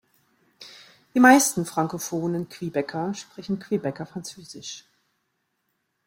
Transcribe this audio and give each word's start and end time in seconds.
Die 1.13 1.19
meisten 1.19 1.63
frankophonen 1.63 2.49
Quebecer 2.49 3.13
sprechen 3.13 3.59
Quebecer 3.59 4.07
Französisch. 4.07 4.87